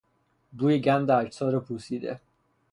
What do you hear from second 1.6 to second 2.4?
پوسیده